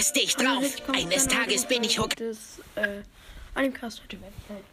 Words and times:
Lass 0.00 0.14
dich 0.14 0.34
drauf. 0.34 0.64
Eines 0.94 1.28
Tages 1.28 1.66
bin 1.66 1.84
ich. 1.84 1.96
Das, 1.96 2.58
äh, 2.74 3.02
an 3.52 3.64
dem 3.64 3.74
Cast 3.74 4.02
heute 4.02 4.18
werde 4.18 4.32
ich 4.38 4.48
halt 4.48 4.64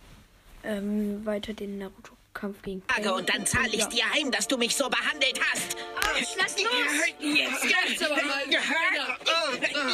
ähm, 0.64 1.26
weiter 1.26 1.52
den 1.52 1.80
Naruto-Kampf 1.80 2.62
gegen 2.62 2.80
Pain. 2.80 3.06
Und 3.10 3.28
dann 3.28 3.46
zahle 3.46 3.74
ich 3.74 3.84
dir 3.88 4.10
heim, 4.10 4.32
dass 4.32 4.48
du 4.48 4.58
mich 4.58 4.74
so 4.74 4.88
behandelt 4.88 5.38
hast. 5.52 5.76
Arsch, 5.98 6.30
lass 6.38 6.56
los! 6.64 6.72
Jetzt 7.20 7.62
geht's 7.62 8.04
aber 8.04 8.16
mal. 8.16 8.46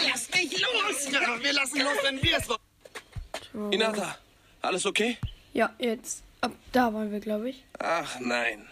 Lass 0.08 0.30
mich 0.30 0.62
los! 0.62 1.12
Wir 1.42 1.54
lassen 1.54 1.80
los, 1.80 1.98
wenn 2.04 2.22
wir 2.22 2.38
es 2.38 2.48
wollen. 2.48 3.72
Hinata, 3.72 4.16
alles 4.62 4.86
okay? 4.86 5.18
Ja, 5.54 5.74
jetzt. 5.80 6.22
Ab 6.42 6.52
da 6.74 6.94
waren 6.94 7.12
wir, 7.12 7.22
glaube 7.22 7.50
ich. 7.50 7.64
Ach 7.80 8.20
nein. 8.20 8.68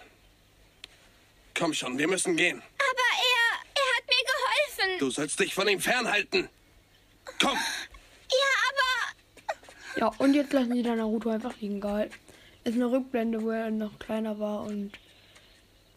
Komm 1.58 1.74
schon, 1.74 1.98
wir 1.98 2.08
müssen 2.08 2.38
gehen. 2.38 2.62
Aber 2.78 3.08
er, 3.18 3.82
er 3.82 3.98
hat 3.98 4.04
geholfen. 4.82 5.00
Du 5.00 5.10
sollst 5.10 5.40
dich 5.40 5.54
von 5.54 5.68
ihm 5.68 5.80
fernhalten. 5.80 6.50
Komm. 7.42 7.58
Ja, 8.30 8.52
aber 8.70 10.00
Ja, 10.00 10.08
und 10.18 10.34
jetzt 10.34 10.54
lassen 10.54 10.74
sie 10.74 10.84
dann 10.84 10.98
Naruto 10.98 11.30
einfach 11.30 11.56
liegen, 11.60 11.80
geil. 11.80 12.10
Ist 12.64 12.76
eine 12.76 12.92
Rückblende, 12.92 13.42
wo 13.42 13.50
er 13.50 13.72
noch 13.72 13.98
kleiner 14.00 14.40
war 14.40 14.64
und 14.64 14.92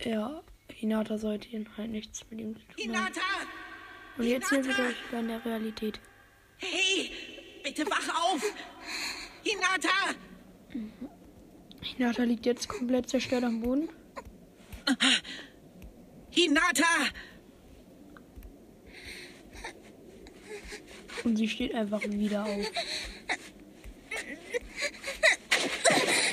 ja, 0.00 0.42
Hinata 0.72 1.18
sollte 1.18 1.48
ihn 1.48 1.68
halt 1.76 1.90
nichts 1.90 2.24
mit 2.30 2.40
ihm 2.40 2.56
zu 2.56 2.62
tun 2.62 2.68
haben. 2.70 2.82
Hinata! 2.82 3.20
Und 4.16 4.24
jetzt 4.24 4.48
sind 4.48 4.66
wir, 4.66 4.74
glaube 4.74 4.92
ich, 4.92 5.08
wieder 5.08 5.20
in 5.20 5.28
der 5.28 5.44
Realität. 5.44 6.00
Hey, 6.58 7.10
bitte 7.62 7.84
wach 7.86 8.08
auf! 8.22 8.42
Hinata! 9.42 10.14
Hinata 11.80 12.22
liegt 12.24 12.46
jetzt 12.46 12.68
komplett 12.68 13.08
zerstört 13.10 13.44
am 13.44 13.60
Boden. 13.60 13.88
Hinata! 16.30 17.06
Und 21.24 21.36
sie 21.36 21.48
steht 21.48 21.74
einfach 21.74 22.02
wieder 22.02 22.44
auf. 22.44 22.70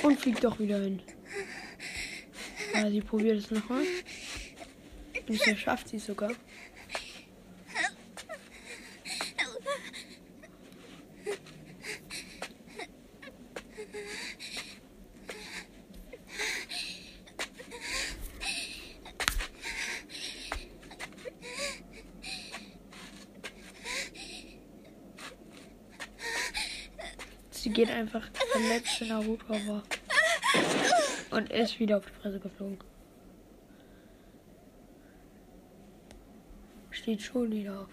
Und 0.02 0.20
fliegt 0.20 0.44
doch 0.44 0.58
wieder 0.58 0.80
hin. 0.80 1.00
Ja, 2.74 2.90
sie 2.90 3.00
probiert 3.00 3.38
es 3.38 3.50
nochmal. 3.50 3.84
Bisher 5.26 5.56
schafft 5.56 5.88
sie 5.88 5.98
sogar. 5.98 6.32
Sie 27.62 27.70
geht 27.70 27.90
einfach 27.90 28.28
der 28.54 28.60
letzte 28.60 29.06
Naruto 29.06 29.48
war. 29.48 29.84
Und 31.30 31.48
ist 31.48 31.78
wieder 31.78 31.98
auf 31.98 32.06
die 32.06 32.20
Fresse 32.20 32.40
geflogen. 32.40 32.80
Steht 36.90 37.22
schon 37.22 37.52
wieder 37.52 37.82
auf. 37.82 37.88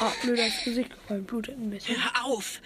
Ah, 0.00 0.12
blöd 0.22 0.38
ins 0.38 0.64
Gesicht 0.64 0.88
gefallen, 0.88 1.26
blutet 1.26 1.58
ein 1.58 1.68
bisschen. 1.68 2.02
Hör 2.02 2.24
auf! 2.24 2.62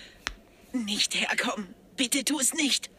Nicht 0.72 1.16
herkommen! 1.16 1.74
Bitte 1.96 2.24
tu 2.24 2.38
es 2.38 2.54
nicht! 2.54 2.90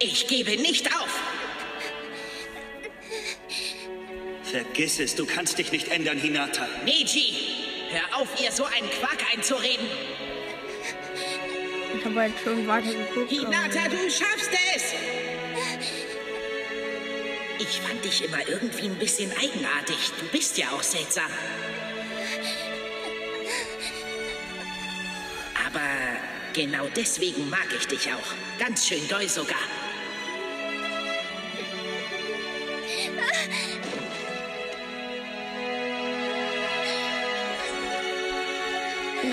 Ich 0.00 0.26
gebe 0.28 0.56
nicht 0.56 0.86
auf! 0.94 1.27
Vergiss 4.50 4.98
es, 4.98 5.14
du 5.14 5.26
kannst 5.26 5.58
dich 5.58 5.72
nicht 5.72 5.88
ändern, 5.88 6.18
Hinata. 6.18 6.66
Neji! 6.84 7.34
Hör 7.90 8.20
auf, 8.20 8.28
ihr 8.42 8.50
so 8.50 8.64
einen 8.64 8.88
Quark 8.90 9.18
einzureden! 9.32 9.86
Ich 11.96 12.04
habe 12.04 12.20
halt 12.20 12.32
schon 12.42 12.66
weiter 12.66 12.92
geguckt. 12.92 13.30
Hinata, 13.30 13.88
du 13.88 14.10
schaffst 14.10 14.50
es! 14.74 14.94
Ich 17.60 17.80
fand 17.80 18.02
dich 18.04 18.24
immer 18.24 18.48
irgendwie 18.48 18.86
ein 18.86 18.98
bisschen 18.98 19.30
eigenartig. 19.32 19.96
Du 20.18 20.26
bist 20.28 20.56
ja 20.56 20.70
auch 20.70 20.82
seltsam. 20.82 21.30
Aber 25.66 25.80
genau 26.54 26.86
deswegen 26.94 27.50
mag 27.50 27.66
ich 27.76 27.86
dich 27.86 28.12
auch. 28.12 28.58
Ganz 28.58 28.86
schön 28.86 29.06
doll 29.08 29.28
sogar. 29.28 29.58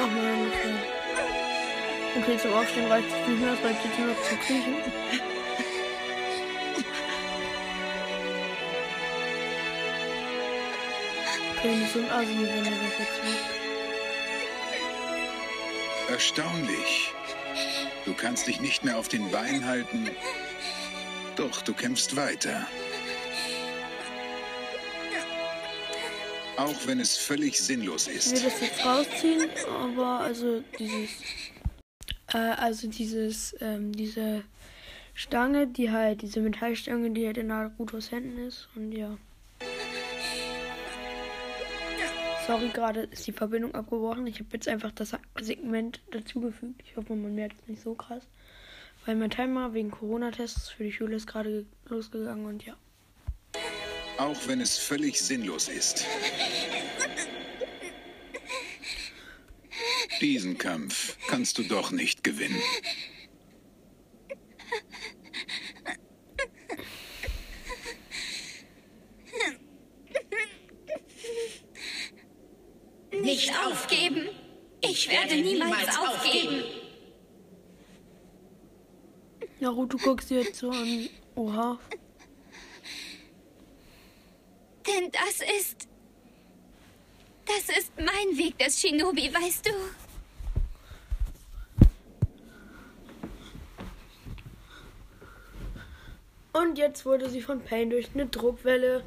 Nochmal 0.06 0.34
ungefähr. 0.34 0.76
Okay, 2.16 2.38
zum 2.38 2.54
Aufstehen 2.54 2.92
reicht 2.92 3.08
es 3.08 3.28
nicht 3.28 3.42
mehr, 3.42 3.54
es 3.54 3.64
reicht 3.64 3.84
jetzt 3.84 3.98
nur 3.98 4.08
noch 4.10 4.22
zu 4.22 4.36
kriechen. 4.36 4.76
Okay, 11.58 11.76
nicht 11.76 11.92
so 11.92 12.00
ein 12.00 12.12
Asi, 12.12 12.38
wenn 12.38 12.66
er 12.66 12.72
das 12.72 13.00
jetzt 13.00 13.24
macht. 13.24 13.50
Erstaunlich. 16.12 17.14
Du 18.06 18.14
kannst 18.14 18.46
dich 18.46 18.62
nicht 18.62 18.84
mehr 18.84 19.00
auf 19.00 19.08
den 19.08 19.32
Beinen 19.32 19.66
halten. 19.66 20.12
Doch, 21.36 21.64
du 21.64 21.74
kämpfst 21.74 22.16
weiter. 22.16 22.68
Auch 26.58 26.88
wenn 26.88 27.00
es 27.00 27.18
völlig 27.18 27.60
sinnlos 27.60 28.08
Ich 28.08 28.28
will 28.32 28.34
ist. 28.38 28.46
das 28.46 28.62
jetzt 28.62 28.86
rausziehen, 28.86 29.50
aber 29.68 30.22
also 30.22 30.62
dieses, 30.80 31.10
äh, 32.34 32.38
also 32.38 32.88
dieses, 32.88 33.56
ähm, 33.60 33.92
diese 33.92 34.44
Stange, 35.14 35.68
die 35.68 35.92
halt, 35.92 36.22
diese 36.22 36.40
Metallstange, 36.40 37.12
die 37.12 37.26
halt 37.26 37.38
in 37.38 37.48
Narutos 37.48 38.12
Händen 38.12 38.38
ist 38.40 38.70
und 38.76 38.92
ja. 38.94 39.18
Sorry, 42.48 42.70
gerade 42.70 43.02
ist 43.02 43.26
die 43.26 43.32
Verbindung 43.32 43.74
abgebrochen. 43.74 44.28
Ich 44.28 44.36
habe 44.40 44.50
jetzt 44.54 44.68
einfach 44.68 44.92
das 44.92 45.14
Segment 45.42 46.00
dazugefügt. 46.12 46.80
Ich 46.86 46.96
hoffe, 46.96 47.16
man 47.16 47.34
merkt 47.34 47.60
es 47.64 47.68
nicht 47.68 47.82
so 47.82 47.96
krass. 47.96 48.22
Weil 49.06 49.16
mein 49.16 49.32
Timer 49.32 49.74
wegen 49.74 49.90
Corona-Tests 49.90 50.70
für 50.70 50.84
die 50.84 50.92
Schule 50.92 51.16
ist 51.16 51.26
gerade 51.28 51.50
ge- 51.50 51.66
losgegangen 51.88 52.46
und 52.46 52.64
ja. 52.64 52.76
Auch 54.18 54.48
wenn 54.48 54.62
es 54.62 54.78
völlig 54.78 55.20
sinnlos 55.22 55.68
ist. 55.68 56.06
Diesen 60.22 60.58
Kampf 60.58 61.18
kannst 61.28 61.58
du 61.58 61.64
doch 61.64 61.92
nicht 61.92 62.24
gewinnen. 62.24 62.62
nicht 73.26 73.52
aufgeben. 73.66 74.30
Ich 74.82 75.10
werde 75.10 75.36
niemals 75.36 75.98
aufgeben. 75.98 76.64
Naruto 79.60 79.98
guckst 79.98 80.30
du 80.30 80.36
jetzt 80.36 80.60
so 80.60 80.70
an. 80.70 81.10
Oha. 81.36 81.80
Denn 84.96 85.12
das 85.12 85.42
ist. 85.60 85.88
Das 87.46 87.78
ist 87.78 87.92
mein 87.98 88.38
Weg 88.38 88.58
des 88.58 88.80
Shinobi, 88.80 89.34
weißt 89.34 89.68
du? 89.68 89.72
Und 96.60 96.78
jetzt 96.78 97.06
wurde 97.06 97.30
sie 97.30 97.42
von 97.42 97.62
Pain 97.62 97.90
durch 97.90 98.10
eine 98.14 98.28
Druckwelle 98.28 99.04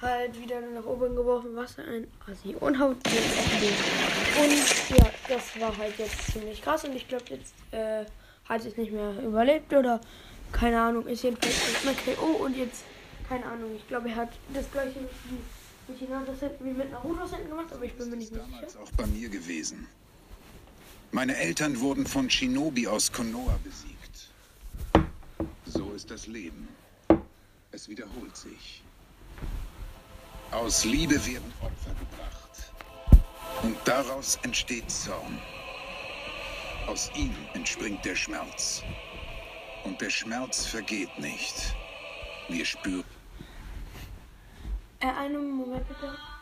halt 0.00 0.40
wieder 0.40 0.62
nach 0.62 0.84
oben 0.84 1.14
geworfen. 1.14 1.54
Was 1.54 1.78
ein 1.78 2.10
Assi. 2.26 2.56
Und 2.58 2.78
haut. 2.78 2.96
Und 2.96 4.98
ja, 4.98 5.10
das 5.28 5.60
war 5.60 5.76
halt 5.76 5.98
jetzt 5.98 6.32
ziemlich 6.32 6.62
krass. 6.62 6.84
Und 6.84 6.96
ich 6.96 7.06
glaube, 7.06 7.24
jetzt 7.30 7.54
äh, 7.70 8.06
hat 8.46 8.64
es 8.64 8.76
nicht 8.76 8.92
mehr 8.92 9.12
überlebt 9.22 9.72
oder 9.74 10.00
keine 10.52 10.80
Ahnung. 10.80 11.06
Ist 11.06 11.22
jedenfalls 11.22 11.68
erstmal 11.68 11.94
KO 11.94 12.44
und 12.44 12.56
jetzt, 12.56 12.84
keine 13.28 13.44
Ahnung. 13.46 13.74
Ich 13.76 13.86
glaube, 13.88 14.08
er 14.10 14.16
hat 14.16 14.30
das 14.52 14.70
gleiche 14.70 15.00
wie 15.00 15.38
mit 15.88 15.98
Hinatas 15.98 16.40
Händen 16.40 16.64
wie 16.64 16.72
mit 16.72 16.90
Narutos 16.90 17.32
Händen 17.32 17.48
gemacht, 17.48 17.72
aber 17.72 17.84
ich 17.84 17.94
bin 17.94 18.10
mir 18.10 18.16
nicht 18.16 18.32
mehr 18.32 18.44
sicher. 18.44 18.56
Damals 18.56 18.76
auch 18.76 18.90
bei 18.92 19.06
mir 19.06 19.28
gewesen. 19.28 19.86
Meine 21.12 21.36
Eltern 21.36 21.80
wurden 21.80 22.06
von 22.06 22.28
Shinobi 22.28 22.86
aus 22.88 23.12
Konoha 23.12 23.58
besiegt. 23.62 24.30
So 25.64 25.92
ist 25.92 26.10
das 26.10 26.26
Leben. 26.26 26.68
Es 27.70 27.88
wiederholt 27.88 28.36
sich. 28.36 28.82
Aus 30.50 30.84
Liebe 30.84 31.14
werden 31.26 31.52
Opfer 31.60 31.94
gebracht. 31.98 32.72
Und 33.62 33.76
daraus 33.84 34.38
entsteht 34.42 34.90
Zorn. 34.90 35.40
Aus 36.86 37.10
ihm 37.16 37.34
entspringt 37.54 38.04
der 38.04 38.14
Schmerz. 38.14 38.82
Und 39.84 40.00
der 40.00 40.10
Schmerz 40.10 40.66
vergeht 40.66 41.18
nicht. 41.18 41.74
Wir 42.48 42.64
spüren. 42.64 43.15
Äh, 45.06 45.10
einen 45.10 45.52
Moment 45.52 45.86
bitte. 45.86 46.35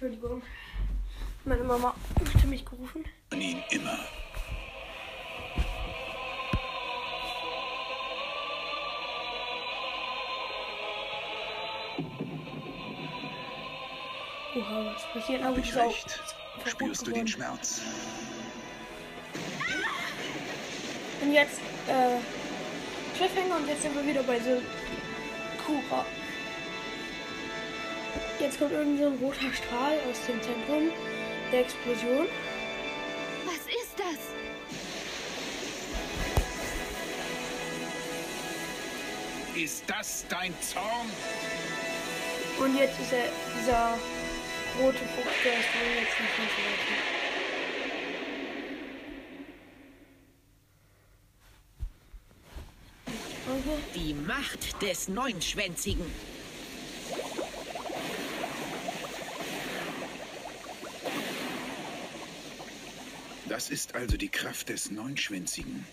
Entschuldigung. 0.00 0.42
Meine 1.44 1.64
Mama 1.64 1.92
hatte 2.32 2.46
mich 2.46 2.64
gerufen. 2.64 3.04
ihn 3.32 3.60
immer. 3.70 3.98
Oha, 14.54 14.94
was 14.94 15.12
passiert? 15.12 15.42
Aber 15.42 15.56
Hab 15.56 15.64
ich 15.64 15.74
recht? 15.74 16.20
Spürst 16.64 17.00
du 17.04 17.10
den 17.10 17.26
geworden. 17.26 17.26
Schmerz? 17.26 17.80
Und 21.22 21.32
jetzt, 21.32 21.58
äh, 21.88 23.16
Cliffhanger 23.16 23.56
und 23.56 23.66
jetzt 23.66 23.82
sind 23.82 23.96
wir 23.96 24.06
wieder 24.06 24.22
bei 24.22 24.38
so 24.38 24.62
Kura. 25.66 26.04
Jetzt 28.40 28.60
kommt 28.60 28.70
irgend 28.70 29.00
so 29.00 29.06
ein 29.06 29.16
roter 29.16 29.52
Strahl 29.52 29.98
aus 30.08 30.24
dem 30.28 30.40
Zentrum 30.40 30.92
der 31.50 31.60
Explosion. 31.60 32.28
Was 33.44 33.66
ist 33.66 33.98
das? 33.98 34.18
Ist 39.60 39.82
das 39.88 40.24
dein 40.28 40.54
Zorn? 40.60 41.10
Und 42.60 42.78
jetzt 42.78 43.00
ist 43.00 43.12
er 43.12 43.24
dieser 43.58 43.98
rote 44.80 44.98
Fuchs, 44.98 45.42
der 45.44 45.54
ist 45.54 45.68
wohl 45.74 45.94
jetzt 45.96 46.20
nicht 46.20 46.38
mehr 46.38 46.48
so 46.54 46.62
weit. 46.62 46.82
Okay. 53.48 53.82
Die 53.96 54.14
Macht 54.14 54.80
des 54.80 55.08
Neunschwänzigen. 55.08 56.37
Das 63.58 63.70
ist 63.70 63.96
also 63.96 64.16
die 64.16 64.28
Kraft 64.28 64.68
des 64.68 64.92
Neunschwänzigen. 64.92 65.84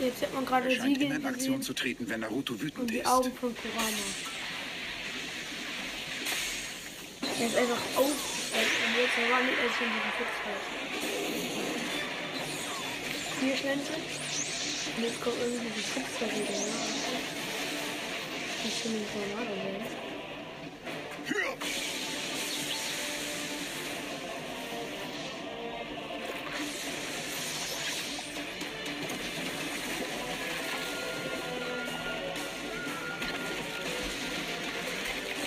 Jetzt 0.00 0.22
hat 0.22 0.32
man 0.32 0.46
gerade 0.46 0.70
Er 0.70 0.76
scheint 0.76 0.98
Siegel 0.98 1.14
in 1.14 1.26
Aktion 1.26 1.34
gesehen 1.34 1.60
zu 1.60 1.74
treten, 1.74 2.08
wenn 2.08 2.20
Naruto 2.20 2.54
und 2.54 2.62
wütend 2.62 2.88
die 2.90 3.00
ist. 3.00 3.06
Augen 3.06 3.30
von 3.34 3.54
Kurama. 3.54 3.90
Er 7.40 7.46
ist 7.46 7.56
einfach 7.56 7.82
auf. 7.96 8.06
Und 8.06 8.96
jetzt 8.96 9.12
verwandelt 9.12 9.58
er 9.58 9.68
sich 9.68 9.82
in 9.82 9.92
diesen 9.92 10.12
Fuchs 10.16 10.36
Vier 13.38 13.56
Schwänze. 13.58 13.92
Und 14.96 15.02
jetzt 15.04 15.20
kommt 15.20 15.36
irgendwie 15.42 15.72
die 15.76 15.82
Fuchs 15.82 16.20
wieder. 16.22 16.56
Ja. 16.56 16.62
Das 18.64 18.72
finde 18.80 18.96
ich 18.96 19.14
normal 19.28 20.11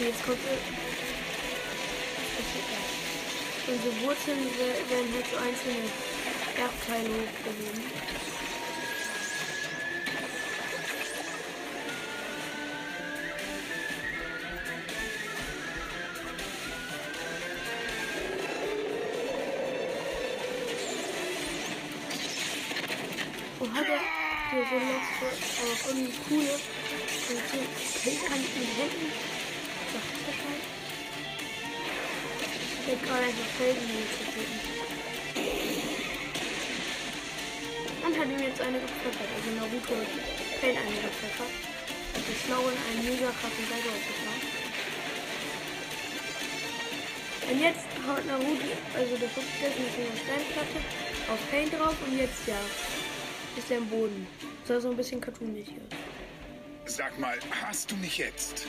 jetzt 0.05 0.23
er. 0.23 0.57
Da? 2.69 3.71
Unsere 3.73 4.01
Wurzeln 4.01 4.37
we- 4.37 4.89
werden 4.91 5.13
halt 5.13 5.25
so 5.31 5.37
einzelne 5.37 5.89
Erbteile 6.55 7.09
hochgehoben. 7.09 7.83
Und 23.59 23.73
hat 23.73 23.85
er 23.87 23.99
so, 24.51 24.57
so 24.69 24.75
letzte, 24.75 25.27
aber 25.61 25.75
irgendwie 25.89 26.13
coole, 26.29 26.59
mit 27.29 28.29
Händen. 28.77 29.44
Ich 32.87 33.01
gerade 33.01 33.25
einfach 33.25 33.49
getreten. 33.57 33.89
Und 38.05 38.19
hat 38.19 38.27
ihm 38.27 38.39
jetzt 38.39 38.61
eine 38.61 38.79
gepfeffert, 38.79 39.29
also 39.35 39.49
Naruto 39.57 39.95
hat 39.97 40.61
Pain 40.61 40.77
eine 40.77 41.01
gepfeffert. 41.01 41.53
Und 42.13 42.23
die 42.29 42.35
schlau 42.45 42.61
in 42.61 42.77
einen 42.77 43.03
mega 43.09 43.31
krassen 43.41 43.65
Seite 43.65 43.89
aufgefahren. 43.89 44.45
Und 47.49 47.59
jetzt 47.59 47.87
haut 48.05 48.25
Naruto, 48.27 48.69
also 48.93 49.17
der 49.17 49.29
Fuchs 49.29 49.47
ist 49.65 49.79
mit 49.79 49.89
einer 50.05 50.17
Steinplatte 50.21 50.79
auf 51.33 51.39
Pain 51.49 51.69
drauf 51.71 51.95
und 52.05 52.17
jetzt 52.17 52.47
ja, 52.47 52.59
ist 53.57 53.71
er 53.71 53.77
im 53.77 53.89
Boden. 53.89 54.27
Sah 54.63 54.79
so 54.79 54.91
ein 54.91 54.97
bisschen 54.97 55.19
cartoonmäßig 55.19 55.73
aus. 55.73 56.93
Sag 56.97 57.17
mal, 57.17 57.39
hast 57.49 57.91
du 57.91 57.95
mich 57.95 58.19
jetzt? 58.19 58.67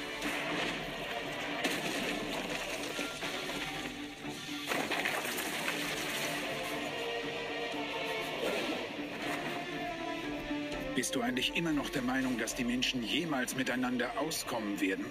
Bist 11.07 11.15
du 11.15 11.23
eigentlich 11.23 11.55
immer 11.55 11.71
noch 11.71 11.89
der 11.89 12.03
Meinung, 12.03 12.37
dass 12.37 12.57
die 12.57 12.65
Menschen 12.65 13.05
jemals 13.05 13.55
miteinander 13.55 14.19
auskommen 14.19 14.81
werden? 14.81 15.07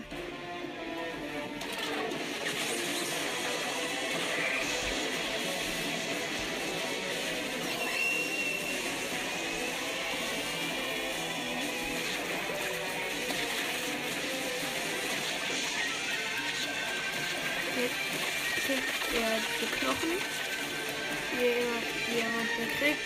Er 22.16 22.22
die 22.22 22.22
er 22.22 22.30
manchmal 22.30 22.68
kriegt, 22.80 23.00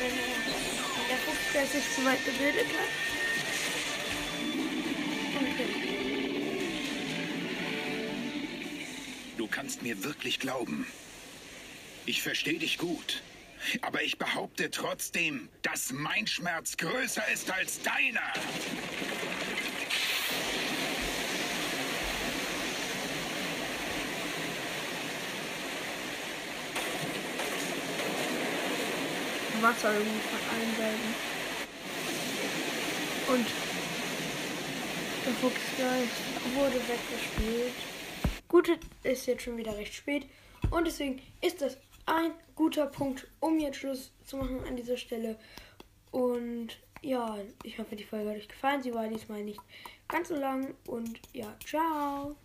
wenn 0.00 0.10
er 0.10 1.08
der 1.08 1.16
Fuchs, 1.18 1.52
der 1.52 1.66
sich 1.66 1.94
zu 1.94 2.04
weit 2.04 2.24
gebildet 2.24 2.66
hat. 2.66 2.88
Du 9.36 9.46
kannst 9.46 9.82
mir 9.82 10.02
wirklich 10.04 10.38
glauben. 10.38 10.86
Ich 12.06 12.22
verstehe 12.22 12.58
dich 12.58 12.78
gut. 12.78 13.22
Aber 13.80 14.02
ich 14.02 14.18
behaupte 14.18 14.70
trotzdem, 14.70 15.48
dass 15.62 15.90
mein 15.92 16.26
Schmerz 16.26 16.76
größer 16.76 17.26
ist 17.32 17.50
als 17.50 17.80
deiner. 17.80 18.32
Wasser 29.64 29.94
irgendwie 29.94 30.20
von 30.20 30.38
allen 30.52 30.76
Seiten. 30.76 31.14
Und 33.32 33.46
der 35.24 35.32
Fuchsgeist 35.32 36.54
wurde 36.54 36.80
weggespielt. 36.86 37.74
Gut, 38.46 38.78
es 39.02 39.20
ist 39.20 39.26
jetzt 39.26 39.42
schon 39.42 39.56
wieder 39.56 39.74
recht 39.74 39.94
spät. 39.94 40.26
Und 40.70 40.86
deswegen 40.86 41.22
ist 41.40 41.62
das 41.62 41.78
ein 42.04 42.32
guter 42.54 42.86
Punkt, 42.86 43.26
um 43.40 43.58
jetzt 43.58 43.78
Schluss 43.78 44.12
zu 44.26 44.36
machen 44.36 44.62
an 44.68 44.76
dieser 44.76 44.98
Stelle. 44.98 45.38
Und 46.10 46.68
ja, 47.00 47.38
ich 47.62 47.78
hoffe, 47.78 47.96
die 47.96 48.04
Folge 48.04 48.30
hat 48.30 48.36
euch 48.36 48.48
gefallen. 48.48 48.82
Sie 48.82 48.92
war 48.92 49.08
diesmal 49.08 49.42
nicht 49.44 49.60
ganz 50.08 50.28
so 50.28 50.34
lang. 50.34 50.74
Und 50.86 51.20
ja, 51.32 51.56
ciao. 51.64 52.36